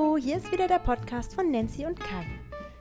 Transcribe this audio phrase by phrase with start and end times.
[0.00, 2.24] Hallo, hier ist wieder der Podcast von Nancy und Kai.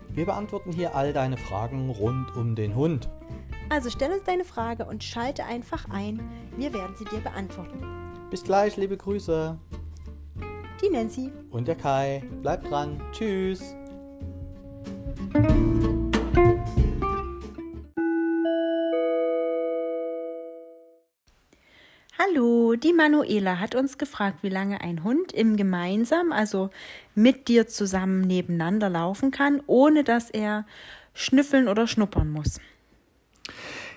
[0.09, 3.09] Wir beantworten hier all deine Fragen rund um den Hund.
[3.67, 6.21] Also stell uns deine Frage und schalte einfach ein.
[6.55, 7.83] Wir werden sie dir beantworten.
[8.29, 9.57] Bis gleich, liebe Grüße.
[10.81, 11.31] Die Nancy.
[11.51, 12.23] Und der Kai.
[12.41, 13.01] Bleibt dran.
[13.11, 13.75] Tschüss.
[22.21, 26.69] Hallo, die Manuela hat uns gefragt, wie lange ein Hund im gemeinsam, also
[27.15, 30.65] mit dir zusammen nebeneinander laufen kann, ohne dass er
[31.13, 32.59] schnüffeln oder schnuppern muss.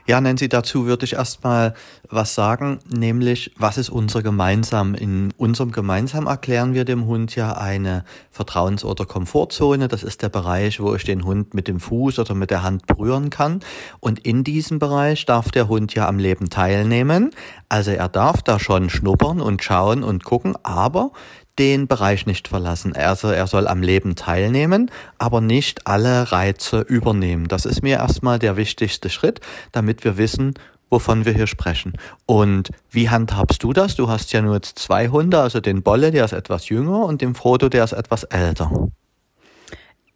[0.05, 1.75] Ja, Nancy, dazu würde ich erstmal
[2.11, 4.95] was sagen, nämlich was ist unser Gemeinsam?
[4.95, 9.87] In unserem Gemeinsam erklären wir dem Hund ja eine Vertrauens- oder Komfortzone.
[9.87, 12.87] Das ist der Bereich, wo ich den Hund mit dem Fuß oder mit der Hand
[12.87, 13.61] berühren kann.
[14.01, 17.31] Und in diesem Bereich darf der Hund ja am Leben teilnehmen.
[17.69, 21.13] Also er darf da schon schnuppern und schauen und gucken, aber
[21.59, 22.95] den Bereich nicht verlassen.
[22.97, 27.49] Also er soll am Leben teilnehmen, aber nicht alle Reize übernehmen.
[27.49, 30.55] Das ist mir erstmal der wichtigste Schritt, damit wir wissen,
[30.91, 31.95] wovon wir hier sprechen.
[32.27, 33.97] Und wie handhabst du das?
[33.97, 37.23] Du hast ja nur jetzt zwei Hunde, also den Bolle, der ist etwas jünger, und
[37.23, 38.71] den Frodo, der ist etwas älter.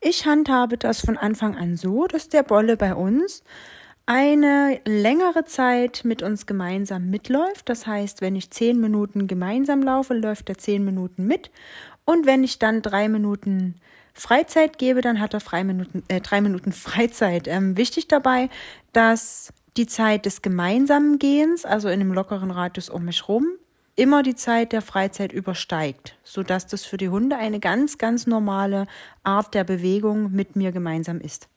[0.00, 3.43] Ich handhabe das von Anfang an so, dass der Bolle bei uns
[4.07, 7.69] eine längere Zeit mit uns gemeinsam mitläuft.
[7.69, 11.51] Das heißt, wenn ich zehn Minuten gemeinsam laufe, läuft er zehn Minuten mit.
[12.05, 13.75] Und wenn ich dann drei Minuten
[14.15, 17.49] Freizeit gebe, dann hat er drei Minuten, äh, drei Minuten Freizeit.
[17.49, 18.49] Ähm, wichtig dabei,
[18.93, 23.47] dass die Zeit des gemeinsamen Gehens, also in einem lockeren Radius um mich rum,
[23.97, 28.87] immer die Zeit der Freizeit übersteigt, sodass das für die Hunde eine ganz, ganz normale
[29.25, 31.49] Art der Bewegung mit mir gemeinsam ist.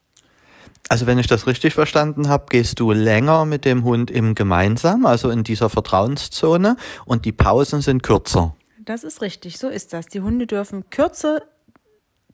[0.87, 5.05] Also wenn ich das richtig verstanden habe, gehst du länger mit dem Hund im Gemeinsam,
[5.05, 8.55] also in dieser Vertrauenszone und die Pausen sind kürzer.
[8.79, 10.07] Das ist richtig, so ist das.
[10.07, 11.43] Die Hunde dürfen kürzer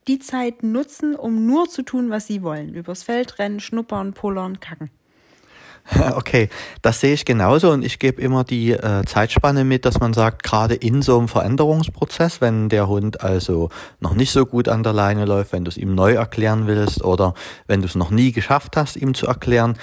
[0.07, 2.73] die Zeit nutzen, um nur zu tun, was sie wollen.
[2.73, 4.89] Übers Feld rennen, schnuppern, pullern, kacken.
[6.15, 6.49] Okay,
[6.81, 10.43] das sehe ich genauso und ich gebe immer die äh, Zeitspanne mit, dass man sagt,
[10.43, 13.69] gerade in so einem Veränderungsprozess, wenn der Hund also
[13.99, 17.03] noch nicht so gut an der Leine läuft, wenn du es ihm neu erklären willst
[17.03, 17.33] oder
[17.67, 19.77] wenn du es noch nie geschafft hast, ihm zu erklären,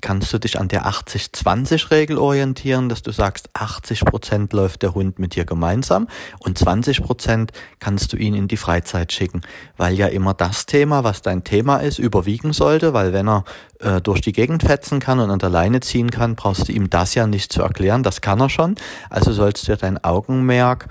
[0.00, 5.18] kannst du dich an der 80-20-Regel orientieren, dass du sagst, 80 Prozent läuft der Hund
[5.18, 9.42] mit dir gemeinsam und 20 Prozent kannst du ihn in die Freizeit schicken,
[9.76, 13.44] weil ja immer das Thema, was dein Thema ist, überwiegen sollte, weil wenn er
[13.80, 16.90] äh, durch die Gegend fetzen kann und an der Leine ziehen kann, brauchst du ihm
[16.90, 18.76] das ja nicht zu erklären, das kann er schon.
[19.08, 20.88] Also sollst du dein Augenmerk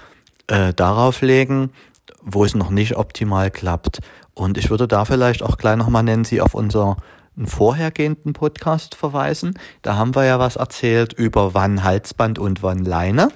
[0.47, 1.71] äh, darauf legen,
[2.21, 3.99] wo es noch nicht optimal klappt.
[4.33, 6.97] Und ich würde da vielleicht auch gleich nochmal nennen, sie auf unser
[7.39, 9.57] einen vorhergehenden Podcast verweisen.
[9.81, 13.29] Da haben wir ja was erzählt über wann Halsband und wann Leine.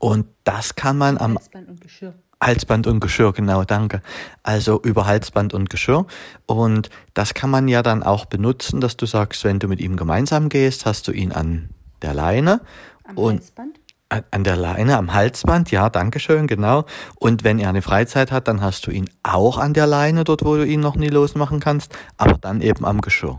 [0.00, 2.14] Und das kann man am Halsband und Geschirr.
[2.42, 4.02] Halsband und Geschirr, genau, danke.
[4.42, 6.06] Also über Halsband und Geschirr.
[6.46, 9.96] Und das kann man ja dann auch benutzen, dass du sagst, wenn du mit ihm
[9.96, 11.70] gemeinsam gehst, hast du ihn an
[12.02, 12.62] der Leine.
[13.04, 13.79] Am und Halsband?
[14.10, 16.84] An der Leine, am Halsband, ja, dankeschön, genau.
[17.16, 20.44] Und wenn er eine Freizeit hat, dann hast du ihn auch an der Leine, dort
[20.44, 23.36] wo du ihn noch nie losmachen kannst, aber dann eben am Geschirr.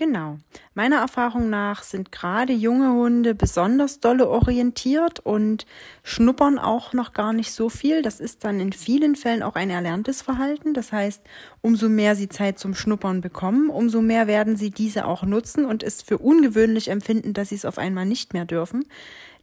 [0.00, 0.38] Genau.
[0.72, 5.66] Meiner Erfahrung nach sind gerade junge Hunde besonders dolle orientiert und
[6.02, 8.00] schnuppern auch noch gar nicht so viel.
[8.00, 10.72] Das ist dann in vielen Fällen auch ein erlerntes Verhalten.
[10.72, 11.22] Das heißt,
[11.60, 15.82] umso mehr sie Zeit zum Schnuppern bekommen, umso mehr werden sie diese auch nutzen und
[15.82, 18.86] es für ungewöhnlich empfinden, dass sie es auf einmal nicht mehr dürfen.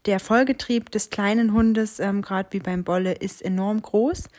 [0.06, 4.30] Der Folgetrieb des kleinen Hundes, ähm, gerade wie beim Bolle, ist enorm groß.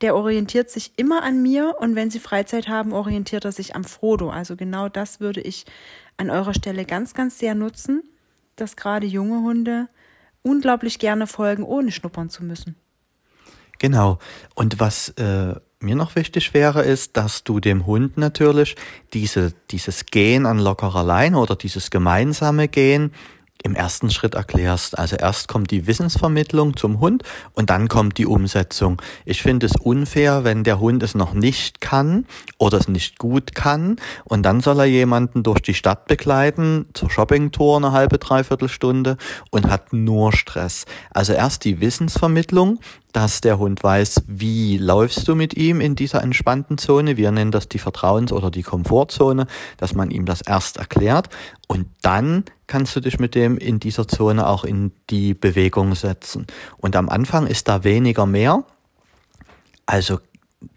[0.00, 3.84] Der orientiert sich immer an mir und wenn Sie Freizeit haben, orientiert er sich am
[3.84, 4.30] Frodo.
[4.30, 5.64] Also genau das würde ich
[6.16, 8.02] an eurer Stelle ganz, ganz sehr nutzen,
[8.56, 9.88] dass gerade junge Hunde
[10.42, 12.74] unglaublich gerne folgen, ohne schnuppern zu müssen.
[13.78, 14.18] Genau.
[14.54, 18.76] Und was äh, mir noch wichtig wäre, ist, dass du dem Hund natürlich
[19.12, 23.12] diese, dieses Gehen an lockerer Leine oder dieses gemeinsame Gehen
[23.62, 24.98] im ersten Schritt erklärst.
[24.98, 27.22] Also erst kommt die Wissensvermittlung zum Hund
[27.52, 29.00] und dann kommt die Umsetzung.
[29.24, 32.26] Ich finde es unfair, wenn der Hund es noch nicht kann
[32.58, 37.10] oder es nicht gut kann und dann soll er jemanden durch die Stadt begleiten, zur
[37.10, 39.16] Shoppingtour eine halbe, dreiviertel Stunde
[39.50, 40.84] und hat nur Stress.
[41.10, 42.80] Also erst die Wissensvermittlung,
[43.12, 47.16] dass der Hund weiß, wie läufst du mit ihm in dieser entspannten Zone.
[47.16, 51.28] Wir nennen das die Vertrauens- oder die Komfortzone, dass man ihm das erst erklärt
[51.68, 56.46] und dann kannst du dich mit dem in dieser Zone auch in die Bewegung setzen.
[56.78, 58.64] Und am Anfang ist da weniger mehr.
[59.84, 60.20] Also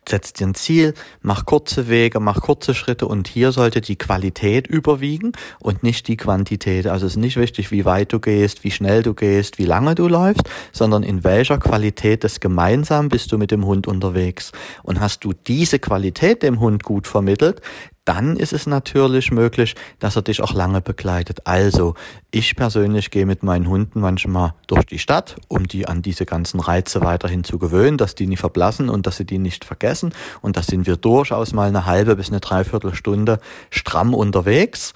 [0.07, 4.67] setz dir ein Ziel, mach kurze Wege, mach kurze Schritte und hier sollte die Qualität
[4.67, 6.87] überwiegen und nicht die Quantität.
[6.87, 9.95] Also es ist nicht wichtig, wie weit du gehst, wie schnell du gehst, wie lange
[9.95, 14.51] du läufst, sondern in welcher Qualität des Gemeinsam bist du mit dem Hund unterwegs.
[14.83, 17.61] Und hast du diese Qualität dem Hund gut vermittelt,
[18.05, 21.41] dann ist es natürlich möglich, dass er dich auch lange begleitet.
[21.45, 21.95] Also,
[22.31, 26.59] ich persönlich gehe mit meinen Hunden manchmal durch die Stadt, um die an diese ganzen
[26.59, 30.13] Reize weiterhin zu gewöhnen, dass die nicht verblassen und dass sie die nicht vergessen.
[30.41, 33.39] Und da sind wir durchaus mal eine halbe bis eine Dreiviertelstunde
[33.71, 34.93] stramm unterwegs.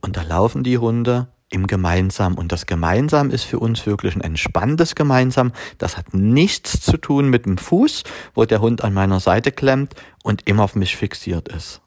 [0.00, 2.34] Und da laufen die Hunde im Gemeinsam.
[2.34, 5.52] Und das Gemeinsam ist für uns wirklich ein entspanntes Gemeinsam.
[5.78, 8.04] Das hat nichts zu tun mit dem Fuß,
[8.34, 11.80] wo der Hund an meiner Seite klemmt und immer auf mich fixiert ist.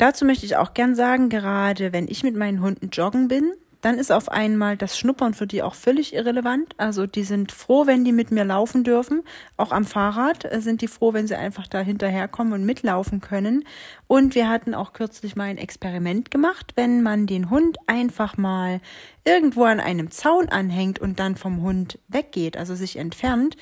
[0.00, 3.52] Dazu möchte ich auch gern sagen, gerade wenn ich mit meinen Hunden joggen bin,
[3.82, 6.72] dann ist auf einmal das Schnuppern für die auch völlig irrelevant.
[6.78, 9.22] Also die sind froh, wenn die mit mir laufen dürfen.
[9.58, 13.64] Auch am Fahrrad sind die froh, wenn sie einfach da hinterherkommen und mitlaufen können.
[14.06, 18.80] Und wir hatten auch kürzlich mal ein Experiment gemacht, wenn man den Hund einfach mal
[19.26, 23.58] irgendwo an einem Zaun anhängt und dann vom Hund weggeht, also sich entfernt,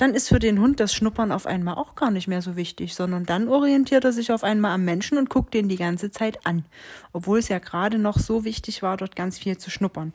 [0.00, 2.94] dann ist für den Hund das Schnuppern auf einmal auch gar nicht mehr so wichtig,
[2.94, 6.46] sondern dann orientiert er sich auf einmal am Menschen und guckt den die ganze Zeit
[6.46, 6.64] an.
[7.12, 10.12] Obwohl es ja gerade noch so wichtig war, dort ganz viel zu schnuppern.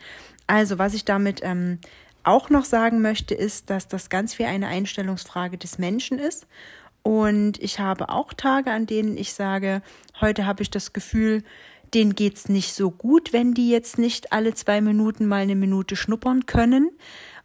[0.48, 1.80] Also, was ich damit ähm,
[2.24, 6.48] auch noch sagen möchte, ist, dass das ganz viel eine Einstellungsfrage des Menschen ist.
[7.04, 9.82] Und ich habe auch Tage, an denen ich sage,
[10.20, 11.44] heute habe ich das Gefühl,
[11.94, 15.96] denen geht's nicht so gut, wenn die jetzt nicht alle zwei Minuten mal eine Minute
[15.96, 16.92] schnuppern können.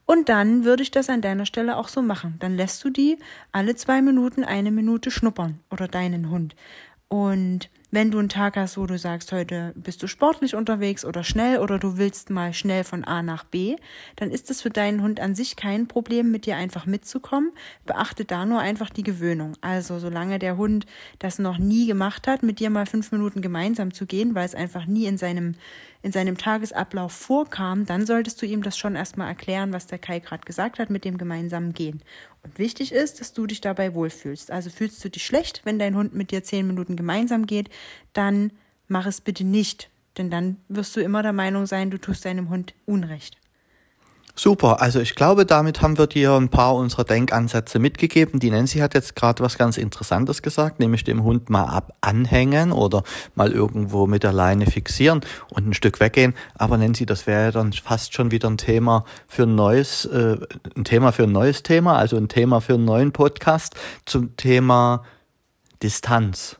[0.07, 2.37] Und dann würde ich das an deiner Stelle auch so machen.
[2.39, 3.19] Dann lässt du die
[3.53, 6.55] alle zwei Minuten eine Minute schnuppern oder deinen Hund.
[7.09, 11.23] Und wenn du einen Tag hast, wo du sagst, heute bist du sportlich unterwegs oder
[11.23, 13.77] schnell oder du willst mal schnell von A nach B,
[14.17, 17.53] dann ist es für deinen Hund an sich kein Problem, mit dir einfach mitzukommen.
[17.85, 19.53] Beachte da nur einfach die Gewöhnung.
[19.61, 20.87] Also solange der Hund
[21.21, 24.55] das noch nie gemacht hat, mit dir mal fünf Minuten gemeinsam zu gehen, weil es
[24.55, 25.55] einfach nie in seinem
[26.03, 30.21] in seinem Tagesablauf vorkam, dann solltest du ihm das schon erstmal erklären, was der Kai
[30.21, 32.01] gerade gesagt hat mit dem gemeinsamen Gehen.
[32.57, 34.51] Wichtig ist, dass du dich dabei wohlfühlst.
[34.51, 37.69] Also fühlst du dich schlecht, wenn dein Hund mit dir zehn Minuten gemeinsam geht,
[38.13, 38.53] dann
[38.89, 39.91] mach es bitte nicht.
[40.17, 43.39] Denn dann wirst du immer der Meinung sein, du tust deinem Hund Unrecht.
[44.39, 48.39] Super, also ich glaube, damit haben wir dir ein paar unserer Denkansätze mitgegeben.
[48.39, 52.71] Die Nancy hat jetzt gerade was ganz Interessantes gesagt, nämlich dem Hund mal ab anhängen
[52.71, 53.03] oder
[53.35, 56.35] mal irgendwo mit der Leine fixieren und ein Stück weggehen.
[56.55, 60.37] Aber Nancy, das wäre dann fast schon wieder ein Thema für ein neues, äh,
[60.77, 63.75] ein Thema für ein neues Thema, also ein Thema für einen neuen Podcast
[64.05, 65.03] zum Thema
[65.83, 66.59] Distanz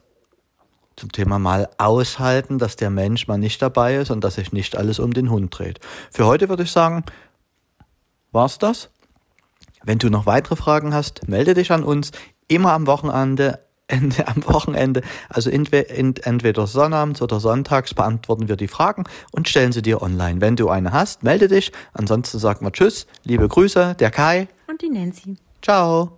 [0.95, 4.75] zum Thema mal aushalten, dass der Mensch mal nicht dabei ist und dass sich nicht
[4.75, 5.79] alles um den Hund dreht.
[6.11, 7.03] Für heute würde ich sagen,
[8.31, 8.89] war's das?
[9.83, 12.11] Wenn du noch weitere Fragen hast, melde dich an uns.
[12.47, 19.05] Immer am Wochenende, Ende, am Wochenende, also entweder sonnabends oder sonntags beantworten wir die Fragen
[19.31, 20.41] und stellen sie dir online.
[20.41, 21.71] Wenn du eine hast, melde dich.
[21.93, 25.37] Ansonsten sagen wir Tschüss, liebe Grüße, der Kai und die Nancy.
[25.61, 26.17] Ciao.